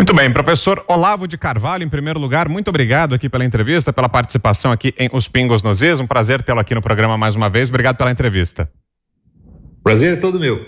Muito 0.00 0.14
bem, 0.14 0.32
professor 0.32 0.82
Olavo 0.88 1.28
de 1.28 1.36
Carvalho, 1.36 1.84
em 1.84 1.88
primeiro 1.90 2.18
lugar, 2.18 2.48
muito 2.48 2.68
obrigado 2.68 3.14
aqui 3.14 3.28
pela 3.28 3.44
entrevista, 3.44 3.92
pela 3.92 4.08
participação 4.08 4.72
aqui 4.72 4.94
em 4.98 5.10
Os 5.12 5.28
Pingos 5.28 5.62
nos 5.62 5.82
Is. 5.82 6.00
Um 6.00 6.06
prazer 6.06 6.42
tê-lo 6.42 6.58
aqui 6.58 6.74
no 6.74 6.80
programa 6.80 7.18
mais 7.18 7.36
uma 7.36 7.50
vez. 7.50 7.68
Obrigado 7.68 7.98
pela 7.98 8.10
entrevista. 8.10 8.66
Prazer 9.84 10.14
é 10.14 10.16
todo 10.16 10.40
meu. 10.40 10.66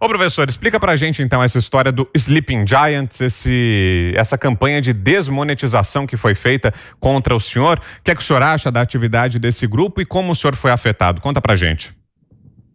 Ô 0.00 0.08
professor, 0.08 0.48
explica 0.48 0.80
pra 0.80 0.96
gente 0.96 1.22
então 1.22 1.40
essa 1.40 1.56
história 1.56 1.92
do 1.92 2.08
Sleeping 2.12 2.66
Giants, 2.66 3.20
esse, 3.20 4.12
essa 4.16 4.36
campanha 4.36 4.80
de 4.80 4.92
desmonetização 4.92 6.04
que 6.04 6.16
foi 6.16 6.34
feita 6.34 6.74
contra 6.98 7.36
o 7.36 7.40
senhor. 7.40 7.78
O 7.78 8.02
que 8.02 8.10
é 8.10 8.14
que 8.16 8.20
o 8.20 8.24
senhor 8.24 8.42
acha 8.42 8.72
da 8.72 8.80
atividade 8.80 9.38
desse 9.38 9.68
grupo 9.68 10.00
e 10.00 10.04
como 10.04 10.32
o 10.32 10.34
senhor 10.34 10.56
foi 10.56 10.72
afetado? 10.72 11.20
Conta 11.20 11.40
pra 11.40 11.54
gente. 11.54 11.96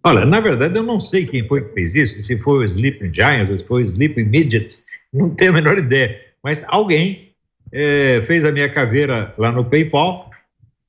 Olha, 0.06 0.26
na 0.26 0.40
verdade 0.40 0.78
eu 0.78 0.84
não 0.84 1.02
sei 1.02 1.26
quem 1.26 1.46
foi 1.46 1.62
que 1.62 1.74
fez 1.74 1.94
isso, 1.94 2.22
se 2.22 2.38
foi 2.40 2.60
o 2.60 2.64
Sleeping 2.64 3.14
Giants 3.14 3.50
ou 3.50 3.58
se 3.58 3.68
foi 3.68 3.82
o 3.82 3.86
Sleeping 3.86 4.24
Midget, 4.24 4.78
não 5.14 5.30
tenho 5.30 5.52
a 5.52 5.54
menor 5.54 5.78
ideia. 5.78 6.20
Mas 6.44 6.66
alguém 6.68 7.34
é, 7.72 8.22
fez 8.24 8.44
a 8.46 8.52
minha 8.52 8.70
caveira 8.70 9.34
lá 9.38 9.52
no 9.52 9.64
PayPal, 9.66 10.30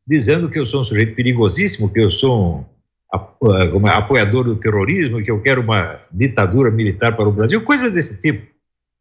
dizendo 0.06 0.48
que 0.50 0.58
eu 0.58 0.66
sou 0.66 0.80
um 0.80 0.84
sujeito 0.84 1.14
perigosíssimo, 1.14 1.92
que 1.92 2.00
eu 2.00 2.10
sou 2.10 2.66
um 3.72 3.86
apoiador 3.86 4.44
do 4.44 4.56
terrorismo, 4.56 5.22
que 5.22 5.30
eu 5.30 5.40
quero 5.40 5.60
uma 5.60 6.00
ditadura 6.10 6.70
militar 6.70 7.14
para 7.14 7.28
o 7.28 7.32
Brasil, 7.32 7.60
coisas 7.62 7.92
desse 7.92 8.20
tipo. 8.20 8.46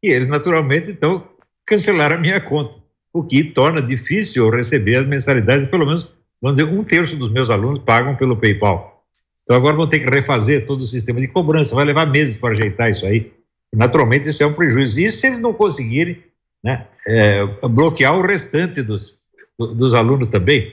E 0.03 0.09
eles, 0.09 0.27
naturalmente, 0.27 0.91
então, 0.91 1.27
cancelaram 1.65 2.17
a 2.17 2.19
minha 2.19 2.39
conta, 2.39 2.75
o 3.11 3.23
que 3.23 3.43
torna 3.43 3.81
difícil 3.81 4.45
eu 4.45 4.51
receber 4.51 4.97
as 4.97 5.07
mensalidades, 5.07 5.65
pelo 5.65 5.85
menos, 5.85 6.11
vamos 6.41 6.59
dizer, 6.59 6.71
um 6.71 6.83
terço 6.83 7.15
dos 7.15 7.31
meus 7.31 7.49
alunos 7.49 7.79
pagam 7.79 8.15
pelo 8.15 8.37
PayPal. 8.37 9.03
Então 9.43 9.57
agora 9.57 9.75
vão 9.75 9.87
ter 9.87 9.99
que 9.99 10.09
refazer 10.09 10.65
todo 10.65 10.81
o 10.81 10.85
sistema 10.85 11.19
de 11.19 11.27
cobrança, 11.27 11.75
vai 11.75 11.85
levar 11.85 12.05
meses 12.05 12.35
para 12.35 12.51
ajeitar 12.53 12.89
isso 12.89 13.05
aí. 13.05 13.31
Naturalmente, 13.73 14.29
isso 14.29 14.43
é 14.43 14.45
um 14.45 14.53
prejuízo. 14.53 15.01
Isso 15.01 15.19
se 15.19 15.27
eles 15.27 15.39
não 15.39 15.53
conseguirem 15.53 16.23
né, 16.63 16.87
é, 17.07 17.45
bloquear 17.67 18.17
o 18.17 18.21
restante 18.21 18.81
dos, 18.81 19.19
dos 19.57 19.93
alunos 19.93 20.27
também. 20.27 20.71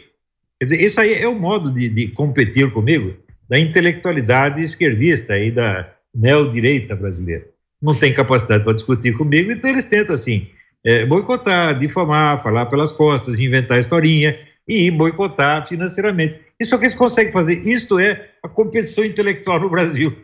Quer 0.58 0.66
dizer, 0.66 0.84
isso 0.84 1.00
aí 1.00 1.14
é 1.14 1.26
o 1.26 1.34
modo 1.34 1.72
de, 1.72 1.88
de 1.88 2.08
competir 2.08 2.70
comigo 2.70 3.16
da 3.48 3.58
intelectualidade 3.58 4.62
esquerdista 4.62 5.36
e 5.38 5.50
da 5.50 5.90
neodireita 6.14 6.94
brasileira. 6.94 7.46
Não 7.80 7.98
tem 7.98 8.12
capacidade 8.12 8.62
para 8.62 8.74
discutir 8.74 9.16
comigo, 9.16 9.50
então 9.50 9.70
eles 9.70 9.86
tentam, 9.86 10.14
assim, 10.14 10.48
é, 10.84 11.04
boicotar, 11.04 11.78
difamar, 11.78 12.42
falar 12.42 12.66
pelas 12.66 12.92
costas, 12.92 13.40
inventar 13.40 13.80
historinha 13.80 14.38
e 14.68 14.90
boicotar 14.90 15.66
financeiramente. 15.66 16.38
Isso 16.60 16.74
é 16.74 16.76
o 16.76 16.78
que 16.78 16.84
eles 16.84 16.94
conseguem 16.94 17.32
fazer. 17.32 17.66
Isto 17.66 17.98
é 17.98 18.28
a 18.42 18.48
competição 18.48 19.02
intelectual 19.02 19.58
no 19.58 19.70
Brasil. 19.70 20.14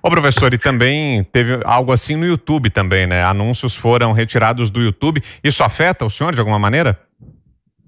Ô 0.00 0.08
professor, 0.08 0.54
e 0.54 0.58
também 0.58 1.24
teve 1.24 1.58
algo 1.64 1.90
assim 1.90 2.14
no 2.14 2.24
YouTube 2.24 2.70
também, 2.70 3.08
né? 3.08 3.24
Anúncios 3.24 3.74
foram 3.74 4.12
retirados 4.12 4.70
do 4.70 4.80
YouTube. 4.80 5.20
Isso 5.42 5.64
afeta 5.64 6.04
o 6.04 6.10
senhor 6.10 6.32
de 6.32 6.38
alguma 6.38 6.60
maneira? 6.60 6.96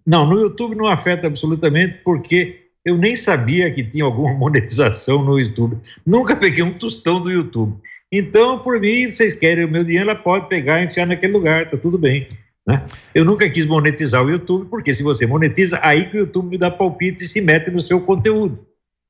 Não, 0.05 0.27
no 0.27 0.41
YouTube 0.41 0.75
não 0.75 0.87
afeta 0.87 1.29
absolutamente, 1.29 2.01
porque 2.05 2.61
eu 2.85 2.97
nem 2.97 3.15
sabia 3.15 3.71
que 3.71 3.85
tinha 3.85 4.05
alguma 4.05 4.35
monetização 4.35 5.23
no 5.23 5.39
YouTube. 5.39 5.79
Nunca 6.05 6.35
peguei 6.35 6.65
um 6.65 6.73
tostão 6.73 7.21
do 7.23 7.31
YouTube. 7.31 7.77
Então, 8.11 8.59
por 8.59 8.81
mim, 8.81 9.13
vocês 9.13 9.35
querem 9.35 9.65
o 9.65 9.71
meu 9.71 9.85
dinheiro, 9.85 10.11
ela 10.11 10.19
pode 10.19 10.49
pegar 10.49 10.81
e 10.81 10.87
enfiar 10.87 11.07
naquele 11.07 11.33
lugar, 11.33 11.71
tá 11.71 11.77
tudo 11.77 11.97
bem. 11.97 12.27
Né? 12.71 12.87
Eu 13.15 13.25
nunca 13.25 13.49
quis 13.51 13.65
monetizar 13.65 14.25
o 14.25 14.31
YouTube, 14.31 14.69
porque 14.69 14.95
se 14.95 15.03
você 15.03 15.27
monetiza, 15.27 15.81
aí 15.83 16.09
que 16.09 16.17
o 16.17 16.21
YouTube 16.21 16.51
me 16.51 16.59
dá 16.59 16.71
palpite 16.71 17.25
e 17.25 17.27
se 17.27 17.41
mete 17.41 17.71
no 17.71 17.81
seu 17.81 18.01
conteúdo. 18.01 18.65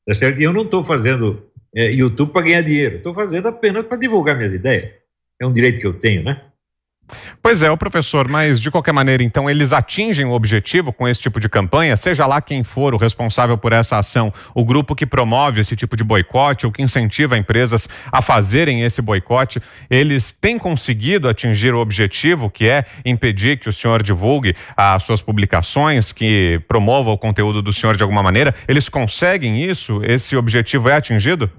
Tá 0.06 0.14
certo? 0.14 0.40
E 0.40 0.44
eu 0.44 0.52
não 0.52 0.62
estou 0.62 0.82
fazendo 0.82 1.42
é, 1.74 1.90
YouTube 1.90 2.32
para 2.32 2.42
ganhar 2.42 2.62
dinheiro, 2.62 2.96
estou 2.96 3.14
fazendo 3.14 3.48
apenas 3.48 3.84
para 3.84 3.98
divulgar 3.98 4.36
minhas 4.36 4.52
ideias. 4.52 4.92
É 5.40 5.46
um 5.46 5.52
direito 5.52 5.80
que 5.80 5.86
eu 5.86 5.92
tenho, 5.92 6.22
né? 6.22 6.42
Pois 7.42 7.62
é, 7.62 7.70
o 7.70 7.76
professor, 7.76 8.28
mas 8.28 8.60
de 8.60 8.70
qualquer 8.70 8.92
maneira, 8.92 9.22
então, 9.22 9.48
eles 9.48 9.72
atingem 9.72 10.24
o 10.24 10.32
objetivo 10.32 10.92
com 10.92 11.08
esse 11.08 11.20
tipo 11.20 11.40
de 11.40 11.48
campanha, 11.48 11.96
seja 11.96 12.26
lá 12.26 12.40
quem 12.40 12.62
for 12.62 12.94
o 12.94 12.96
responsável 12.96 13.56
por 13.56 13.72
essa 13.72 13.98
ação, 13.98 14.32
o 14.54 14.64
grupo 14.64 14.94
que 14.94 15.06
promove 15.06 15.60
esse 15.60 15.74
tipo 15.74 15.96
de 15.96 16.04
boicote 16.04 16.66
ou 16.66 16.72
que 16.72 16.82
incentiva 16.82 17.38
empresas 17.38 17.88
a 18.12 18.20
fazerem 18.20 18.82
esse 18.82 19.00
boicote, 19.00 19.60
eles 19.88 20.32
têm 20.32 20.58
conseguido 20.58 21.28
atingir 21.28 21.74
o 21.74 21.78
objetivo, 21.78 22.50
que 22.50 22.68
é 22.68 22.84
impedir 23.04 23.58
que 23.58 23.68
o 23.68 23.72
senhor 23.72 24.02
divulgue 24.02 24.54
as 24.76 25.02
suas 25.04 25.22
publicações, 25.22 26.12
que 26.12 26.60
promova 26.68 27.10
o 27.10 27.18
conteúdo 27.18 27.62
do 27.62 27.72
senhor 27.72 27.96
de 27.96 28.02
alguma 28.02 28.22
maneira? 28.22 28.54
Eles 28.68 28.88
conseguem 28.88 29.62
isso? 29.62 30.00
Esse 30.04 30.36
objetivo 30.36 30.88
é 30.88 30.94
atingido? 30.94 31.50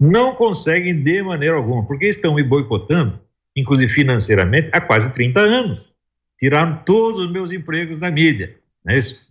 Não 0.00 0.34
conseguem 0.34 1.02
de 1.02 1.22
maneira 1.22 1.56
alguma, 1.56 1.86
porque 1.86 2.06
estão 2.06 2.34
me 2.34 2.42
boicotando 2.42 3.18
inclusive 3.60 3.92
financeiramente, 3.92 4.70
há 4.72 4.80
quase 4.80 5.12
30 5.12 5.40
anos. 5.40 5.92
Tiraram 6.38 6.82
todos 6.84 7.26
os 7.26 7.30
meus 7.30 7.52
empregos 7.52 8.00
na 8.00 8.10
mídia. 8.10 8.56
Não 8.84 8.94
é 8.94 8.98
isso? 8.98 9.26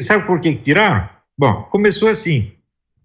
Sabe 0.00 0.26
por 0.26 0.40
que 0.40 0.54
tiraram? 0.54 1.08
Bom, 1.36 1.62
começou 1.64 2.08
assim. 2.08 2.52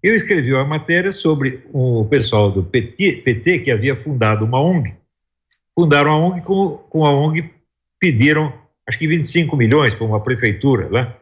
Eu 0.02 0.14
escrevi 0.14 0.52
uma 0.52 0.64
matéria 0.64 1.12
sobre 1.12 1.62
o 1.72 2.04
pessoal 2.04 2.50
do 2.50 2.62
PT, 2.62 3.22
PT 3.24 3.60
que 3.60 3.70
havia 3.70 3.96
fundado 3.96 4.44
uma 4.44 4.60
ONG. 4.60 4.94
Fundaram 5.74 6.10
a 6.10 6.18
ONG, 6.18 6.42
com, 6.42 6.76
com 6.90 7.04
a 7.04 7.10
ONG 7.10 7.50
pediram, 7.98 8.52
acho 8.86 8.98
que 8.98 9.06
25 9.06 9.56
milhões 9.56 9.94
para 9.94 10.06
uma 10.06 10.22
prefeitura 10.22 10.88
lá. 10.90 11.04
Né? 11.04 11.14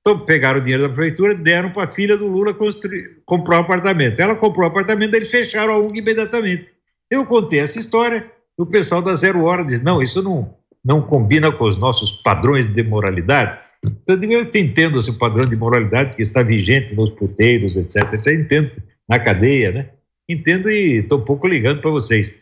Então, 0.00 0.18
pegaram 0.18 0.60
o 0.60 0.62
dinheiro 0.62 0.82
da 0.82 0.92
prefeitura, 0.92 1.34
deram 1.34 1.70
para 1.70 1.84
a 1.84 1.86
filha 1.86 2.16
do 2.16 2.26
Lula 2.26 2.52
construir, 2.52 3.22
comprar 3.24 3.58
um 3.58 3.60
apartamento. 3.60 4.20
Ela 4.20 4.34
comprou 4.34 4.64
o 4.64 4.68
um 4.68 4.70
apartamento, 4.70 5.14
eles 5.14 5.30
fecharam 5.30 5.72
a 5.72 5.78
ONG 5.78 6.00
imediatamente. 6.00 6.68
Eu 7.10 7.24
contei 7.24 7.60
essa 7.60 7.78
história, 7.78 8.30
o 8.58 8.66
pessoal 8.66 9.02
da 9.02 9.14
Zero 9.14 9.44
Hora 9.44 9.64
diz: 9.64 9.80
não, 9.80 10.02
isso 10.02 10.22
não, 10.22 10.54
não 10.84 11.02
combina 11.02 11.50
com 11.50 11.64
os 11.64 11.76
nossos 11.76 12.12
padrões 12.22 12.66
de 12.66 12.82
moralidade. 12.82 13.62
Então, 13.84 14.16
eu 14.22 14.42
entendo 14.42 14.98
esse 14.98 15.12
padrão 15.12 15.46
de 15.46 15.56
moralidade 15.56 16.16
que 16.16 16.22
está 16.22 16.42
vigente 16.42 16.94
nos 16.94 17.10
puteiros, 17.10 17.76
etc. 17.76 18.14
etc. 18.14 18.26
Eu 18.26 18.40
entendo 18.40 18.70
na 19.08 19.18
cadeia, 19.18 19.72
né? 19.72 19.90
Entendo 20.28 20.70
e 20.70 21.00
estou 21.00 21.18
um 21.18 21.24
pouco 21.24 21.46
ligando 21.46 21.80
para 21.80 21.90
vocês. 21.90 22.34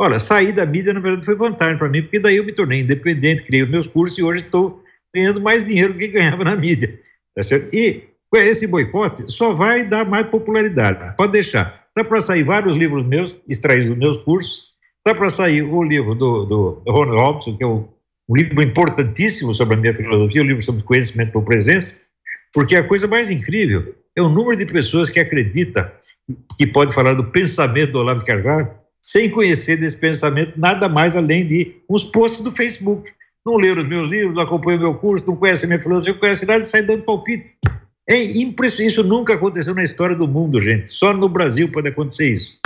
Olha, 0.00 0.18
sair 0.18 0.52
da 0.52 0.66
mídia, 0.66 0.92
na 0.92 1.00
verdade, 1.00 1.24
foi 1.24 1.36
vantagem 1.36 1.78
para 1.78 1.88
mim, 1.88 2.02
porque 2.02 2.18
daí 2.18 2.36
eu 2.36 2.44
me 2.44 2.52
tornei 2.52 2.80
independente, 2.80 3.44
criei 3.44 3.62
os 3.62 3.70
meus 3.70 3.86
cursos 3.86 4.18
e 4.18 4.22
hoje 4.22 4.44
estou 4.44 4.82
ganhando 5.14 5.40
mais 5.40 5.64
dinheiro 5.64 5.92
do 5.92 5.98
que 5.98 6.08
ganhava 6.08 6.44
na 6.44 6.56
mídia. 6.56 6.98
Tá 7.34 7.42
certo? 7.42 7.74
E 7.74 8.04
esse 8.34 8.66
boicote 8.66 9.30
só 9.30 9.52
vai 9.52 9.84
dar 9.84 10.04
mais 10.04 10.26
popularidade. 10.26 11.16
Pode 11.16 11.32
deixar. 11.32 11.84
Dá 11.96 12.02
para 12.02 12.20
sair 12.20 12.42
vários 12.42 12.76
livros 12.76 13.06
meus, 13.06 13.36
extraídos 13.48 13.90
dos 13.90 13.98
meus 13.98 14.18
cursos, 14.18 14.73
Está 15.06 15.18
para 15.18 15.28
sair 15.28 15.60
o 15.62 15.82
livro 15.82 16.14
do, 16.14 16.46
do 16.46 16.82
Ron 16.88 17.14
Robson, 17.14 17.54
que 17.58 17.62
é 17.62 17.66
um, 17.66 17.86
livro 18.30 18.62
importantíssimo 18.62 19.54
sobre 19.54 19.76
a 19.76 19.78
minha 19.78 19.92
filosofia, 19.92 20.40
o 20.40 20.44
um 20.44 20.48
livro 20.48 20.62
sobre 20.62 20.82
conhecimento 20.82 21.30
por 21.30 21.44
presença, 21.44 21.96
porque 22.54 22.74
a 22.74 22.82
coisa 22.82 23.06
mais 23.06 23.30
incrível 23.30 23.94
é 24.16 24.22
o 24.22 24.30
número 24.30 24.56
de 24.56 24.64
pessoas 24.64 25.10
que 25.10 25.20
acredita 25.20 25.92
que 26.56 26.66
pode 26.66 26.94
falar 26.94 27.12
do 27.12 27.24
pensamento 27.24 27.92
do 27.92 27.98
Olavo 27.98 28.20
de 28.20 28.24
Carvalho 28.24 28.70
sem 29.02 29.28
conhecer 29.28 29.76
desse 29.76 29.98
pensamento 29.98 30.58
nada 30.58 30.88
mais 30.88 31.14
além 31.14 31.46
de 31.46 31.76
uns 31.86 32.02
posts 32.02 32.40
do 32.40 32.50
Facebook. 32.50 33.12
Não 33.44 33.56
leram 33.56 33.82
os 33.82 33.88
meus 33.88 34.08
livros, 34.08 34.34
não 34.34 34.42
acompanham 34.42 34.80
meu 34.80 34.94
curso, 34.94 35.26
não 35.26 35.36
conhecem 35.36 35.68
minha 35.68 35.82
filosofia, 35.82 36.14
não 36.14 36.20
conhecem 36.20 36.48
nada 36.48 36.60
e 36.60 36.66
sai 36.66 36.80
dando 36.80 37.02
palpite. 37.02 37.52
É 38.08 38.22
impressionante. 38.22 38.92
Isso 38.92 39.04
nunca 39.04 39.34
aconteceu 39.34 39.74
na 39.74 39.84
história 39.84 40.16
do 40.16 40.26
mundo, 40.26 40.62
gente. 40.62 40.90
Só 40.90 41.12
no 41.12 41.28
Brasil 41.28 41.70
pode 41.70 41.88
acontecer 41.88 42.32
isso. 42.32 42.58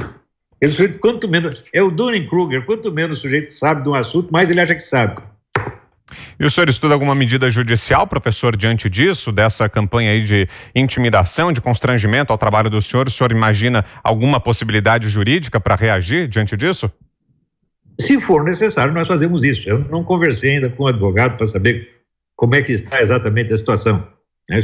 Ele, 0.60 0.72
sujeito, 0.72 0.98
quanto 0.98 1.28
menos, 1.28 1.62
é 1.72 1.82
o 1.82 1.90
Dunning-Kruger, 1.90 2.64
quanto 2.64 2.92
menos 2.92 3.18
o 3.18 3.20
sujeito 3.20 3.52
sabe 3.52 3.82
de 3.82 3.88
um 3.88 3.94
assunto, 3.94 4.32
mais 4.32 4.50
ele 4.50 4.60
acha 4.60 4.74
que 4.74 4.82
sabe. 4.82 5.22
E 6.40 6.46
o 6.46 6.50
senhor 6.50 6.68
estuda 6.68 6.94
alguma 6.94 7.14
medida 7.14 7.50
judicial, 7.50 8.06
professor, 8.06 8.56
diante 8.56 8.88
disso, 8.88 9.30
dessa 9.30 9.68
campanha 9.68 10.12
aí 10.12 10.24
de 10.24 10.48
intimidação, 10.74 11.52
de 11.52 11.60
constrangimento 11.60 12.32
ao 12.32 12.38
trabalho 12.38 12.70
do 12.70 12.80
senhor? 12.80 13.06
O 13.06 13.10
senhor 13.10 13.30
imagina 13.30 13.84
alguma 14.02 14.40
possibilidade 14.40 15.08
jurídica 15.08 15.60
para 15.60 15.74
reagir 15.74 16.28
diante 16.28 16.56
disso? 16.56 16.90
Se 18.00 18.20
for 18.20 18.44
necessário, 18.44 18.92
nós 18.92 19.08
fazemos 19.08 19.42
isso. 19.42 19.68
Eu 19.68 19.80
não 19.80 20.04
conversei 20.04 20.54
ainda 20.54 20.70
com 20.70 20.84
o 20.84 20.88
advogado 20.88 21.36
para 21.36 21.46
saber 21.46 21.88
como 22.36 22.54
é 22.54 22.62
que 22.62 22.72
está 22.72 23.02
exatamente 23.02 23.52
a 23.52 23.58
situação. 23.58 24.06
É, 24.50 24.60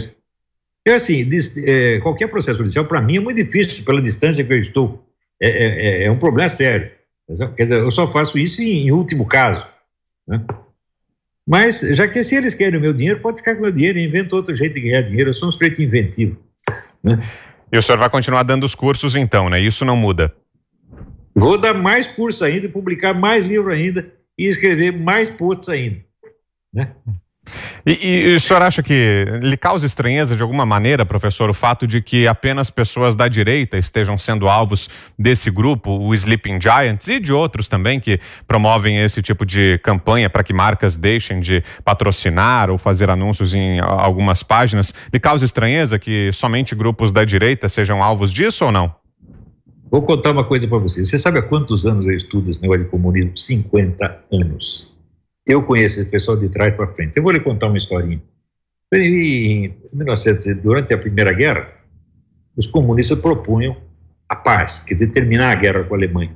é 0.87 0.94
assim, 0.94 1.29
é, 1.67 1.99
qualquer 1.99 2.29
processo 2.29 2.58
judicial, 2.58 2.85
para 2.85 3.00
mim, 3.00 3.17
é 3.17 3.20
muito 3.20 3.37
difícil 3.37 3.85
pela 3.85 4.00
distância 4.00 4.44
que 4.44 4.52
eu 4.52 4.58
estou 4.58 5.03
é, 5.44 5.49
é, 5.49 6.02
é, 6.02 6.05
é, 6.05 6.11
um 6.11 6.19
problema 6.19 6.49
sério. 6.49 6.91
Quer 7.56 7.62
dizer, 7.64 7.79
eu 7.79 7.91
só 7.91 8.06
faço 8.06 8.38
isso 8.38 8.62
em, 8.62 8.87
em 8.87 8.93
último 8.93 9.26
caso. 9.26 9.67
Né? 10.26 10.43
Mas, 11.46 11.81
já 11.81 12.08
que 12.08 12.23
se 12.23 12.35
eles 12.35 12.55
querem 12.55 12.79
o 12.79 12.82
meu 12.82 12.93
dinheiro, 12.93 13.20
pode 13.20 13.38
ficar 13.38 13.55
com 13.55 13.61
o 13.61 13.62
meu 13.62 13.73
dinheiro, 13.73 13.99
inventa 13.99 14.37
outro 14.37 14.56
jeito 14.56 14.75
de 14.75 14.81
ganhar 14.81 15.02
dinheiro. 15.02 15.31
Eu 15.31 15.35
sou 15.35 15.49
um 15.49 15.52
sujeito 15.52 15.82
inventivo. 15.82 16.38
Né? 17.02 17.20
E 17.70 17.76
o 17.76 17.82
senhor 17.82 17.99
vai 17.99 18.08
continuar 18.08 18.43
dando 18.43 18.64
os 18.64 18.75
cursos 18.75 19.14
então, 19.14 19.50
né? 19.50 19.61
Isso 19.61 19.85
não 19.85 19.96
muda. 19.96 20.35
Vou 21.35 21.58
dar 21.58 21.75
mais 21.75 22.06
curso 22.06 22.44
ainda, 22.44 22.69
publicar 22.69 23.12
mais 23.12 23.44
livro 23.44 23.73
ainda 23.73 24.11
e 24.38 24.47
escrever 24.47 24.93
mais 24.93 25.29
posts 25.29 25.69
ainda. 25.69 26.00
Né? 26.73 26.90
E, 27.87 28.31
e, 28.31 28.37
o 28.37 28.41
senhor 28.41 28.62
acha 28.62 28.82
que 28.82 29.26
lhe 29.43 29.56
causa 29.56 29.85
estranheza 29.85 30.35
de 30.35 30.43
alguma 30.43 30.64
maneira, 30.64 31.05
professor, 31.05 31.50
o 31.50 31.55
fato 31.55 31.87
de 31.87 32.00
que 32.00 32.26
apenas 32.26 32.70
pessoas 32.70 33.14
da 33.14 33.29
direita 33.29 33.76
estejam 33.76 34.19
sendo 34.19 34.49
alvos 34.49 34.88
desse 35.19 35.50
grupo, 35.50 35.91
o 35.91 36.14
Sleeping 36.14 36.61
Giants, 36.61 37.08
e 37.08 37.20
de 37.20 37.32
outros 37.32 37.69
também 37.69 38.00
que 38.00 38.19
promovem 38.46 38.99
esse 38.99 39.20
tipo 39.20 39.44
de 39.44 39.79
campanha 39.79 40.31
para 40.31 40.43
que 40.43 40.52
marcas 40.52 40.96
deixem 40.96 41.41
de 41.41 41.62
patrocinar 41.85 42.70
ou 42.70 42.79
fazer 42.79 43.11
anúncios 43.11 43.52
em 43.52 43.79
algumas 43.81 44.43
páginas? 44.43 44.94
Lhe 45.12 45.20
causa 45.20 45.44
estranheza 45.44 45.99
que 45.99 46.31
somente 46.32 46.75
grupos 46.75 47.12
da 47.12 47.25
direita 47.25 47.69
sejam 47.69 48.02
alvos 48.02 48.32
disso 48.32 48.64
ou 48.64 48.73
não? 48.73 48.94
Vou 49.90 50.02
contar 50.02 50.32
uma 50.32 50.44
coisa 50.44 50.67
para 50.67 50.79
você. 50.79 51.05
Você 51.05 51.19
sabe 51.19 51.38
há 51.38 51.43
quantos 51.43 51.87
anos 51.87 52.06
eu 52.06 52.17
estudo 52.17 52.50
esse 52.50 52.61
negócio 52.61 52.85
de 52.85 52.90
comunismo? 52.90 53.37
50 53.37 54.25
anos. 54.32 54.94
Eu 55.46 55.62
conheço 55.62 56.00
esse 56.00 56.11
pessoal 56.11 56.37
de 56.37 56.49
trás 56.49 56.75
para 56.75 56.87
frente. 56.88 57.17
Eu 57.17 57.23
vou 57.23 57.32
lhe 57.32 57.41
contar 57.41 57.67
uma 57.69 57.76
historinha. 57.76 58.23
Em 58.93 59.75
1900, 59.93 60.56
durante 60.62 60.94
a 60.94 60.99
Primeira 60.99 61.32
Guerra, 61.32 61.69
os 62.56 62.67
comunistas 62.67 63.19
propunham 63.19 63.76
a 64.29 64.37
paz, 64.37 64.82
quer 64.82 64.94
dizer, 64.94 65.08
terminar 65.08 65.52
a 65.52 65.55
guerra 65.55 65.85
com 65.85 65.94
a 65.94 65.99
Alemanha. 65.99 66.35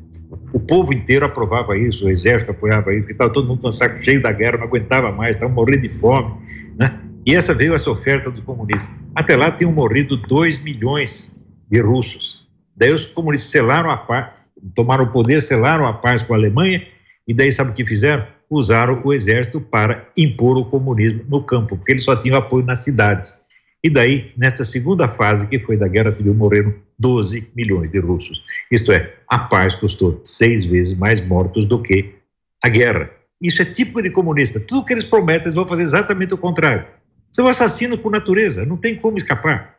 O 0.52 0.60
povo 0.60 0.93
inteiro 0.93 1.25
aprovava 1.25 1.76
isso, 1.78 2.05
o 2.05 2.10
exército 2.10 2.50
apoiava 2.50 2.93
isso, 2.93 3.00
porque 3.00 3.12
estava 3.12 3.32
todo 3.32 3.46
mundo 3.46 3.62
com 3.62 3.69
o 3.69 3.72
saco 3.72 4.02
cheio 4.02 4.20
da 4.20 4.31
guerra, 4.31 4.58
não 4.58 4.64
aguentava 4.64 5.11
mais, 5.11 5.37
estava 5.37 5.52
morrendo 5.52 5.82
de 5.82 5.88
fome. 5.88 6.34
Né? 6.76 7.00
E 7.25 7.34
essa 7.34 7.54
veio 7.54 7.75
essa 7.75 7.90
oferta 7.90 8.31
dos 8.31 8.40
comunistas. 8.40 8.94
Até 9.14 9.37
lá 9.37 9.50
tinham 9.50 9.72
morrido 9.72 10.16
2 10.16 10.62
milhões 10.62 11.44
de 11.70 11.81
russos. 11.81 12.46
Daí 12.76 12.93
os 12.93 13.06
comunistas 13.06 13.50
selaram 13.50 13.90
a 13.90 13.96
paz, 13.96 14.49
tomaram 14.75 15.04
o 15.04 15.11
poder, 15.11 15.40
selaram 15.40 15.87
a 15.87 15.93
paz 15.94 16.22
com 16.22 16.34
a 16.34 16.37
Alemanha, 16.37 16.87
e 17.26 17.32
daí 17.32 17.50
sabe 17.50 17.70
o 17.70 17.75
que 17.75 17.87
fizeram? 17.87 18.26
Usaram 18.50 19.00
o 19.04 19.12
exército 19.12 19.60
para 19.60 20.08
impor 20.16 20.56
o 20.56 20.64
comunismo 20.64 21.24
no 21.28 21.42
campo, 21.42 21.76
porque 21.76 21.92
eles 21.92 22.04
só 22.04 22.16
tinham 22.16 22.36
apoio 22.36 22.64
nas 22.64 22.80
cidades. 22.80 23.46
E 23.82 23.88
daí, 23.88 24.32
nessa 24.36 24.64
segunda 24.64 25.06
fase, 25.06 25.46
que 25.46 25.58
foi 25.60 25.76
da 25.76 25.86
Guerra 25.86 26.10
Civil, 26.10 26.34
morreram 26.34 26.74
12 26.98 27.52
milhões 27.54 27.90
de 27.90 27.98
russos. 27.98 28.42
Isto 28.70 28.90
é, 28.90 29.14
a 29.28 29.38
paz 29.38 29.74
custou 29.74 30.20
seis 30.24 30.64
vezes 30.64 30.98
mais 30.98 31.20
mortos 31.20 31.64
do 31.64 31.80
que 31.80 32.14
a 32.62 32.68
guerra. 32.68 33.10
Isso 33.40 33.62
é 33.62 33.64
típico 33.64 34.02
de 34.02 34.10
comunista. 34.10 34.58
Tudo 34.58 34.84
que 34.84 34.92
eles 34.92 35.04
prometem, 35.04 35.44
eles 35.44 35.54
vão 35.54 35.66
fazer 35.66 35.82
exatamente 35.82 36.34
o 36.34 36.38
contrário. 36.38 36.86
São 37.30 37.46
assassinos 37.46 38.00
por 38.00 38.10
natureza, 38.10 38.64
não 38.64 38.76
tem 38.76 38.96
como 38.96 39.16
escapar. 39.16 39.76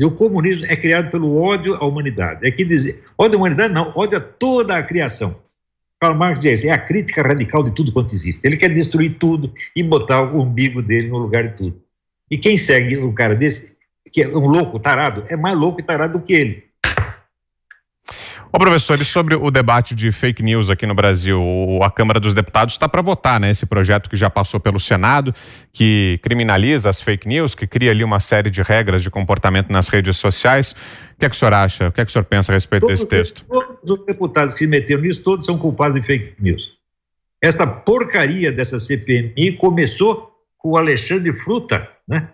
O 0.00 0.10
comunismo 0.10 0.66
é 0.66 0.76
criado 0.76 1.10
pelo 1.10 1.40
ódio 1.40 1.74
à 1.74 1.84
humanidade. 1.84 2.46
É 2.46 2.50
que 2.50 2.64
dizer, 2.64 3.02
ódio 3.16 3.36
à 3.36 3.38
humanidade 3.38 3.72
não, 3.72 3.92
ódio 3.96 4.18
a 4.18 4.20
toda 4.20 4.76
a 4.76 4.82
criação. 4.82 5.40
Karl 6.00 6.16
Marx 6.16 6.40
diz, 6.40 6.64
é 6.64 6.70
a 6.70 6.78
crítica 6.78 7.22
radical 7.22 7.62
de 7.62 7.72
tudo 7.72 7.92
quanto 7.92 8.14
existe. 8.14 8.46
Ele 8.46 8.56
quer 8.56 8.72
destruir 8.72 9.18
tudo 9.18 9.52
e 9.74 9.82
botar 9.82 10.22
o 10.22 10.40
umbigo 10.40 10.80
dele 10.80 11.08
no 11.08 11.18
lugar 11.18 11.48
de 11.48 11.56
tudo. 11.56 11.82
E 12.30 12.38
quem 12.38 12.56
segue 12.56 12.96
um 12.98 13.12
cara 13.12 13.34
desse, 13.34 13.76
que 14.12 14.22
é 14.22 14.28
um 14.28 14.46
louco 14.46 14.78
tarado, 14.78 15.24
é 15.28 15.36
mais 15.36 15.58
louco 15.58 15.80
e 15.80 15.82
tarado 15.82 16.18
do 16.18 16.24
que 16.24 16.32
ele. 16.32 16.67
Ô 18.50 18.58
professor, 18.58 18.98
e 18.98 19.04
sobre 19.04 19.34
o 19.34 19.50
debate 19.50 19.94
de 19.94 20.10
fake 20.10 20.42
news 20.42 20.70
aqui 20.70 20.86
no 20.86 20.94
Brasil, 20.94 21.38
a 21.82 21.90
Câmara 21.90 22.18
dos 22.18 22.32
Deputados 22.32 22.74
está 22.74 22.88
para 22.88 23.02
votar, 23.02 23.38
né? 23.38 23.50
Esse 23.50 23.66
projeto 23.66 24.08
que 24.08 24.16
já 24.16 24.30
passou 24.30 24.58
pelo 24.58 24.80
Senado, 24.80 25.34
que 25.70 26.18
criminaliza 26.22 26.88
as 26.88 26.98
fake 26.98 27.28
news, 27.28 27.54
que 27.54 27.66
cria 27.66 27.90
ali 27.90 28.02
uma 28.02 28.20
série 28.20 28.48
de 28.48 28.62
regras 28.62 29.02
de 29.02 29.10
comportamento 29.10 29.70
nas 29.70 29.88
redes 29.88 30.16
sociais. 30.16 30.72
O 30.72 31.18
que 31.18 31.26
é 31.26 31.28
que 31.28 31.36
o 31.36 31.38
senhor 31.38 31.52
acha? 31.52 31.88
O 31.88 31.92
que 31.92 32.00
é 32.00 32.04
que 32.06 32.08
o 32.08 32.12
senhor 32.12 32.24
pensa 32.24 32.50
a 32.50 32.54
respeito 32.54 32.86
todos, 32.86 33.00
desse 33.00 33.06
texto? 33.06 33.44
Todos 33.46 34.00
os 34.00 34.06
deputados 34.06 34.54
que 34.54 34.60
se 34.60 34.66
meteram 34.66 35.02
nisso, 35.02 35.22
todos 35.22 35.44
são 35.44 35.58
culpados 35.58 36.00
de 36.00 36.06
fake 36.06 36.42
news. 36.42 36.70
Essa 37.42 37.66
porcaria 37.66 38.50
dessa 38.50 38.78
CPMI 38.78 39.58
começou 39.58 40.32
com 40.56 40.70
o 40.70 40.76
Alexandre 40.78 41.34
Fruta, 41.34 41.86
né? 42.08 42.30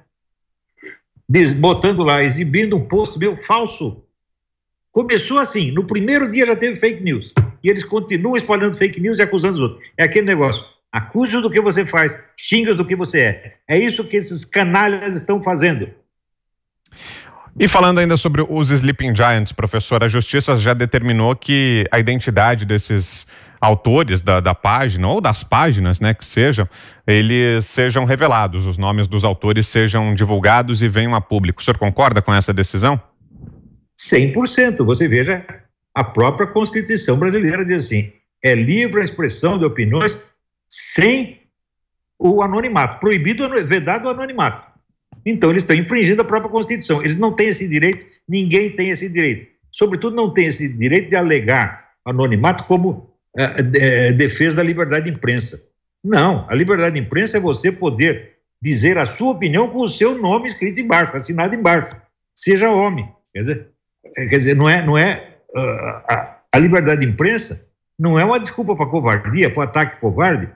botando 1.58 2.04
lá, 2.04 2.22
exibindo 2.22 2.76
um 2.76 2.86
post 2.86 3.18
meu 3.18 3.36
falso 3.42 4.03
Começou 4.94 5.40
assim, 5.40 5.72
no 5.72 5.84
primeiro 5.84 6.30
dia 6.30 6.46
já 6.46 6.54
teve 6.54 6.78
fake 6.78 7.02
news. 7.02 7.34
E 7.64 7.68
eles 7.68 7.82
continuam 7.82 8.36
espalhando 8.36 8.76
fake 8.76 9.00
news 9.00 9.18
e 9.18 9.22
acusando 9.22 9.54
os 9.54 9.58
outros. 9.58 9.82
É 9.98 10.04
aquele 10.04 10.24
negócio. 10.24 10.64
Acuse 10.92 11.40
do 11.42 11.50
que 11.50 11.60
você 11.60 11.84
faz, 11.84 12.16
xingas 12.36 12.76
do 12.76 12.84
que 12.84 12.94
você 12.94 13.20
é. 13.20 13.54
É 13.66 13.76
isso 13.76 14.04
que 14.04 14.16
esses 14.16 14.44
canalhas 14.44 15.16
estão 15.16 15.42
fazendo. 15.42 15.88
E 17.58 17.66
falando 17.66 17.98
ainda 17.98 18.16
sobre 18.16 18.46
os 18.48 18.70
Sleeping 18.70 19.16
Giants, 19.16 19.50
professor, 19.50 20.04
a 20.04 20.06
justiça 20.06 20.54
já 20.54 20.72
determinou 20.72 21.34
que 21.34 21.84
a 21.90 21.98
identidade 21.98 22.64
desses 22.64 23.26
autores 23.60 24.22
da, 24.22 24.38
da, 24.38 24.54
página 24.54 25.08
ou 25.08 25.20
das 25.20 25.42
páginas, 25.42 25.98
né, 25.98 26.14
que 26.14 26.24
sejam, 26.24 26.68
eles 27.04 27.66
sejam 27.66 28.04
revelados, 28.04 28.64
os 28.64 28.78
nomes 28.78 29.08
dos 29.08 29.24
autores 29.24 29.66
sejam 29.66 30.14
divulgados 30.14 30.82
e 30.82 30.88
venham 30.88 31.16
a 31.16 31.20
público. 31.20 31.60
O 31.60 31.64
senhor 31.64 31.78
concorda 31.78 32.22
com 32.22 32.32
essa 32.32 32.52
decisão? 32.52 33.00
100%. 33.98 34.84
Você 34.84 35.08
veja, 35.08 35.44
a 35.94 36.02
própria 36.04 36.46
Constituição 36.46 37.18
brasileira 37.18 37.64
diz 37.64 37.86
assim: 37.86 38.12
é 38.42 38.54
livre 38.54 39.00
a 39.00 39.04
expressão 39.04 39.58
de 39.58 39.64
opiniões 39.64 40.22
sem 40.68 41.40
o 42.18 42.42
anonimato, 42.42 43.00
proibido, 43.00 43.48
vedado 43.66 44.06
o 44.06 44.10
anonimato. 44.10 44.72
Então, 45.26 45.50
eles 45.50 45.62
estão 45.62 45.76
infringindo 45.76 46.22
a 46.22 46.24
própria 46.24 46.50
Constituição. 46.50 47.02
Eles 47.02 47.16
não 47.16 47.32
têm 47.32 47.48
esse 47.48 47.66
direito, 47.66 48.04
ninguém 48.28 48.70
tem 48.70 48.90
esse 48.90 49.08
direito. 49.08 49.50
Sobretudo, 49.72 50.14
não 50.14 50.32
tem 50.32 50.46
esse 50.46 50.68
direito 50.68 51.08
de 51.08 51.16
alegar 51.16 51.92
anonimato 52.04 52.64
como 52.64 53.10
é, 53.36 54.12
defesa 54.12 54.58
da 54.58 54.62
liberdade 54.62 55.06
de 55.06 55.16
imprensa. 55.16 55.60
Não, 56.02 56.46
a 56.48 56.54
liberdade 56.54 56.94
de 56.94 57.00
imprensa 57.00 57.38
é 57.38 57.40
você 57.40 57.72
poder 57.72 58.34
dizer 58.60 58.98
a 58.98 59.04
sua 59.04 59.32
opinião 59.32 59.68
com 59.68 59.82
o 59.82 59.88
seu 59.88 60.16
nome 60.16 60.46
escrito 60.46 60.80
embaixo, 60.80 61.16
assinado 61.16 61.54
embaixo. 61.54 61.96
Seja 62.34 62.70
homem. 62.70 63.08
Quer 63.32 63.40
dizer, 63.40 63.60
é, 63.60 63.73
quer 64.14 64.36
dizer, 64.36 64.56
não 64.56 64.68
é, 64.68 64.84
não 64.84 64.96
é 64.96 65.36
uh, 65.54 66.02
a, 66.08 66.38
a, 66.52 66.58
liberdade 66.58 67.00
de 67.00 67.06
imprensa 67.06 67.68
não 67.98 68.18
é 68.18 68.24
uma 68.24 68.40
desculpa 68.40 68.74
para 68.76 68.86
covardia, 68.86 69.52
para 69.52 69.64
ataque 69.64 70.00
covarde. 70.00 70.48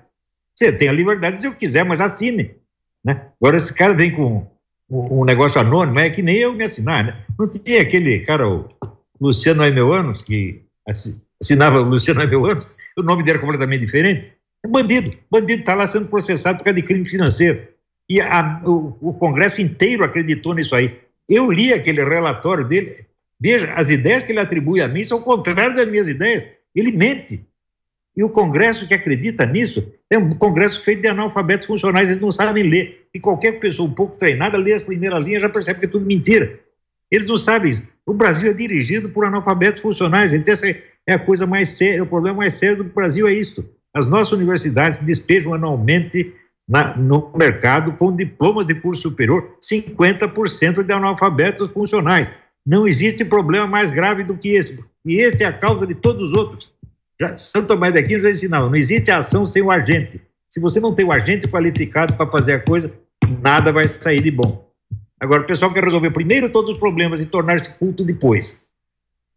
Você 0.56 0.72
tem 0.72 0.88
a 0.88 0.92
liberdade 0.92 1.40
se 1.40 1.46
eu 1.46 1.54
quiser, 1.54 1.84
mas 1.84 2.00
assine. 2.00 2.56
Né? 3.04 3.28
Agora 3.40 3.56
esse 3.56 3.72
cara 3.72 3.94
vem 3.94 4.10
com 4.10 4.46
um, 4.90 5.20
um 5.20 5.24
negócio 5.24 5.60
anônimo, 5.60 6.00
é 6.00 6.10
que 6.10 6.22
nem 6.22 6.36
eu 6.36 6.52
me 6.52 6.64
assinar, 6.64 7.04
né? 7.04 7.24
Não 7.38 7.48
tinha 7.50 7.82
aquele 7.82 8.20
cara, 8.20 8.48
o 8.48 8.68
Luciano 9.20 9.62
Anos, 9.62 10.22
que 10.22 10.64
assinava 11.40 11.80
o 11.80 11.84
Luciano 11.84 12.20
Anos, 12.20 12.68
o 12.96 13.02
nome 13.02 13.22
dele 13.22 13.36
era 13.36 13.40
completamente 13.40 13.86
diferente. 13.86 14.32
É 14.64 14.68
bandido. 14.68 15.16
Bandido 15.30 15.60
está 15.60 15.74
lá 15.74 15.86
sendo 15.86 16.08
processado 16.08 16.58
por 16.58 16.64
causa 16.64 16.76
de 16.76 16.82
crime 16.82 17.04
financeiro. 17.04 17.68
E 18.08 18.20
a, 18.20 18.60
o, 18.64 18.96
o 19.00 19.14
Congresso 19.14 19.60
inteiro 19.60 20.02
acreditou 20.02 20.54
nisso 20.54 20.74
aí. 20.74 20.98
Eu 21.28 21.50
li 21.50 21.72
aquele 21.72 22.02
relatório 22.02 22.66
dele, 22.66 23.06
Veja, 23.40 23.72
as 23.74 23.88
ideias 23.88 24.22
que 24.22 24.32
ele 24.32 24.40
atribui 24.40 24.80
a 24.80 24.88
mim 24.88 25.04
são 25.04 25.20
contrárias 25.20 25.76
das 25.76 25.88
minhas 25.88 26.08
ideias. 26.08 26.46
Ele 26.74 26.92
mente. 26.92 27.46
E 28.16 28.24
o 28.24 28.30
Congresso 28.30 28.86
que 28.88 28.94
acredita 28.94 29.46
nisso 29.46 29.92
é 30.10 30.18
um 30.18 30.30
Congresso 30.30 30.82
feito 30.82 31.02
de 31.02 31.08
analfabetos 31.08 31.66
funcionais, 31.66 32.08
eles 32.08 32.20
não 32.20 32.32
sabem 32.32 32.64
ler. 32.64 33.06
E 33.14 33.20
qualquer 33.20 33.60
pessoa 33.60 33.88
um 33.88 33.94
pouco 33.94 34.16
treinada 34.16 34.58
lê 34.58 34.72
as 34.72 34.82
primeiras 34.82 35.24
linhas 35.24 35.42
já 35.42 35.48
percebe 35.48 35.80
que 35.80 35.86
é 35.86 35.88
tudo 35.88 36.04
mentira. 36.04 36.58
Eles 37.10 37.26
não 37.26 37.36
sabem 37.36 37.70
isso. 37.70 37.82
O 38.04 38.12
Brasil 38.12 38.50
é 38.50 38.54
dirigido 38.54 39.08
por 39.10 39.24
analfabetos 39.24 39.80
funcionais. 39.80 40.34
Então, 40.34 40.52
essa 40.52 40.66
é 41.06 41.14
a 41.14 41.18
coisa 41.18 41.46
mais 41.46 41.68
séria, 41.68 42.02
o 42.02 42.06
problema 42.06 42.38
mais 42.38 42.54
sério 42.54 42.78
do 42.78 42.84
Brasil 42.84 43.26
é 43.28 43.32
isto. 43.32 43.64
As 43.94 44.06
nossas 44.06 44.32
universidades 44.32 44.98
despejam 44.98 45.54
anualmente 45.54 46.34
na, 46.68 46.96
no 46.96 47.32
mercado 47.34 47.92
com 47.92 48.14
diplomas 48.14 48.66
de 48.66 48.74
curso 48.74 49.02
superior 49.02 49.56
50% 49.62 50.82
de 50.82 50.92
analfabetos 50.92 51.70
funcionais. 51.70 52.30
Não 52.66 52.86
existe 52.86 53.24
problema 53.24 53.66
mais 53.66 53.90
grave 53.90 54.22
do 54.24 54.36
que 54.36 54.50
esse. 54.50 54.84
E 55.04 55.16
esse 55.16 55.42
é 55.42 55.46
a 55.46 55.52
causa 55.52 55.86
de 55.86 55.94
todos 55.94 56.30
os 56.30 56.34
outros. 56.34 56.72
Já, 57.20 57.36
Santo 57.36 57.68
Tomás 57.68 57.92
de 57.92 57.98
Aquino 57.98 58.20
já 58.20 58.30
ensinava, 58.30 58.66
não 58.66 58.76
existe 58.76 59.10
ação 59.10 59.44
sem 59.44 59.62
o 59.62 59.70
agente. 59.70 60.20
Se 60.48 60.60
você 60.60 60.78
não 60.78 60.94
tem 60.94 61.04
o 61.04 61.12
agente 61.12 61.48
qualificado 61.48 62.14
para 62.14 62.30
fazer 62.30 62.54
a 62.54 62.60
coisa, 62.60 62.94
nada 63.42 63.72
vai 63.72 63.88
sair 63.88 64.22
de 64.22 64.30
bom. 64.30 64.68
Agora, 65.20 65.42
o 65.42 65.46
pessoal 65.46 65.72
quer 65.72 65.82
resolver 65.82 66.10
primeiro 66.10 66.50
todos 66.50 66.70
os 66.70 66.78
problemas 66.78 67.20
e 67.20 67.26
tornar-se 67.26 67.70
culto 67.76 68.04
depois. 68.04 68.66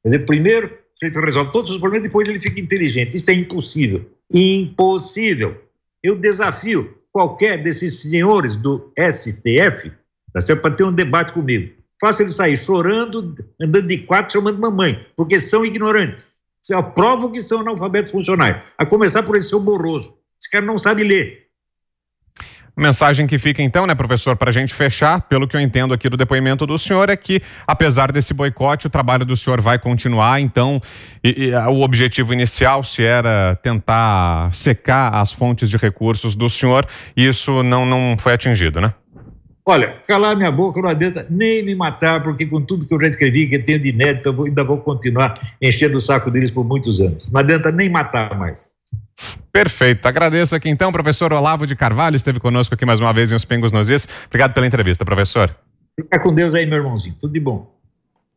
Quer 0.04 0.10
dizer, 0.10 0.26
primeiro 0.26 0.80
ele 1.02 1.26
resolve 1.26 1.52
todos 1.52 1.72
os 1.72 1.80
problemas, 1.80 2.08
depois 2.08 2.28
ele 2.28 2.40
fica 2.40 2.62
inteligente. 2.62 3.16
Isso 3.16 3.32
é 3.32 3.34
impossível. 3.34 4.08
Impossível. 4.32 5.60
Eu 6.04 6.16
desafio 6.16 6.96
qualquer 7.12 7.64
desses 7.64 8.00
senhores 8.02 8.56
do 8.56 8.92
STF 8.96 9.92
tá 10.32 10.56
para 10.56 10.72
ter 10.76 10.84
um 10.84 10.94
debate 10.94 11.34
comigo 11.34 11.81
faço 12.02 12.24
ele 12.24 12.32
sair 12.32 12.58
chorando, 12.58 13.36
andando 13.62 13.88
de 13.88 14.00
quatro, 14.00 14.34
chamando 14.34 14.60
mamãe, 14.60 15.06
porque 15.16 15.40
são 15.40 15.64
ignorantes. 15.64 16.32
Eu 16.70 16.84
provo 16.84 17.32
que 17.32 17.40
são 17.40 17.62
analfabetos 17.62 18.12
funcionais. 18.12 18.58
A 18.78 18.86
começar 18.86 19.24
por 19.24 19.36
esse 19.36 19.50
seu 19.50 19.60
borroso. 19.60 20.14
Esse 20.40 20.50
cara 20.50 20.66
não 20.66 20.78
sabe 20.78 21.04
ler. 21.04 21.42
Mensagem 22.78 23.28
que 23.28 23.38
fica 23.38 23.62
então, 23.62 23.86
né, 23.86 23.94
professor, 23.94 24.36
para 24.36 24.50
a 24.50 24.54
gente 24.54 24.74
fechar, 24.74 25.22
pelo 25.24 25.48
que 25.48 25.56
eu 25.56 25.60
entendo 25.60 25.94
aqui 25.94 26.10
do 26.10 26.16
depoimento 26.16 26.66
do 26.66 26.78
senhor, 26.78 27.10
é 27.10 27.18
que 27.18 27.42
apesar 27.68 28.12
desse 28.12 28.34
boicote, 28.34 28.88
o 28.88 28.90
trabalho 28.90 29.26
do 29.26 29.36
senhor 29.36 29.60
vai 29.60 29.78
continuar. 29.78 30.40
Então, 30.40 30.82
e, 31.24 31.50
e, 31.50 31.56
o 31.56 31.82
objetivo 31.82 32.34
inicial, 32.34 32.84
se 32.84 33.04
era 33.04 33.60
tentar 33.62 34.54
secar 34.54 35.14
as 35.16 35.34
fontes 35.34 35.70
de 35.70 35.78
recursos 35.78 36.34
do 36.34 36.50
senhor, 36.50 36.88
isso 37.16 37.62
não, 37.62 37.86
não 37.86 38.16
foi 38.18 38.34
atingido, 38.34 38.80
né? 38.80 38.94
Olha, 39.66 39.98
calar 40.08 40.36
minha 40.36 40.52
boca 40.52 40.82
não 40.82 40.90
adianta 40.90 41.26
nem 41.30 41.64
me 41.64 41.76
matar, 41.76 42.24
porque 42.24 42.46
com 42.46 42.62
tudo 42.62 42.88
que 42.88 42.94
eu 42.94 43.00
já 43.00 43.08
escrevi, 43.08 43.48
que 43.48 43.58
eu 43.58 43.66
tenho 43.66 43.80
de 43.80 43.90
inédito, 43.90 44.30
eu 44.30 44.46
ainda 44.46 44.64
vou 44.64 44.78
continuar 44.80 45.40
enchendo 45.62 45.98
o 45.98 46.02
saco 46.02 46.32
deles 46.32 46.50
por 46.50 46.66
muitos 46.66 47.00
anos. 47.00 47.30
Não 47.32 47.40
adianta 47.40 47.72
nem 47.72 47.90
matar 47.90 48.38
mais. 48.38 48.68
Perfeito. 49.52 50.06
Agradeço 50.08 50.56
aqui 50.56 50.70
então, 50.70 50.92
professor 50.92 51.32
Olavo 51.32 51.68
de 51.68 51.76
Carvalho, 51.76 52.16
esteve 52.16 52.40
conosco 52.40 52.74
aqui 52.74 52.86
mais 52.86 53.00
uma 53.00 53.14
vez 53.14 53.32
em 53.32 53.36
Os 53.36 53.46
Pingos 53.46 53.72
nos 53.72 53.90
Is. 53.90 54.08
Obrigado 54.28 54.54
pela 54.54 54.66
entrevista, 54.66 55.06
professor. 55.06 55.56
Fica 56.00 56.20
com 56.20 56.34
Deus 56.34 56.56
aí, 56.56 56.66
meu 56.66 56.80
irmãozinho. 56.80 57.16
Tudo 57.20 57.34
de 57.34 57.40
bom. 57.40 57.81